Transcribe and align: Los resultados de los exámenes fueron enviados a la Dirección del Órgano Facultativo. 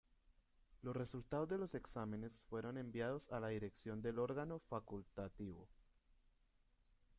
Los 0.81 0.95
resultados 0.95 1.47
de 1.47 1.59
los 1.59 1.75
exámenes 1.75 2.39
fueron 2.49 2.79
enviados 2.79 3.29
a 3.31 3.39
la 3.39 3.49
Dirección 3.49 4.01
del 4.01 4.17
Órgano 4.17 4.57
Facultativo. 4.57 5.69